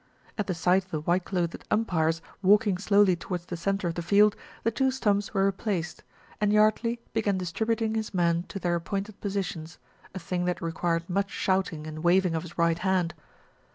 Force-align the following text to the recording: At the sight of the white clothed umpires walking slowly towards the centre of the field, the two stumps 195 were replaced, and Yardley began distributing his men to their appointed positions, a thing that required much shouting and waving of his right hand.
At 0.35 0.47
the 0.47 0.55
sight 0.55 0.83
of 0.85 0.89
the 0.89 1.01
white 1.01 1.25
clothed 1.25 1.63
umpires 1.69 2.23
walking 2.41 2.79
slowly 2.79 3.15
towards 3.15 3.45
the 3.45 3.55
centre 3.55 3.87
of 3.87 3.93
the 3.93 4.01
field, 4.01 4.35
the 4.63 4.71
two 4.71 4.89
stumps 4.89 5.31
195 5.31 5.33
were 5.35 5.45
replaced, 5.45 6.03
and 6.41 6.51
Yardley 6.51 6.99
began 7.13 7.37
distributing 7.37 7.93
his 7.93 8.11
men 8.11 8.41
to 8.47 8.57
their 8.57 8.73
appointed 8.73 9.21
positions, 9.21 9.77
a 10.15 10.17
thing 10.17 10.45
that 10.45 10.59
required 10.59 11.07
much 11.07 11.29
shouting 11.29 11.85
and 11.85 12.03
waving 12.03 12.33
of 12.33 12.41
his 12.41 12.57
right 12.57 12.79
hand. 12.79 13.13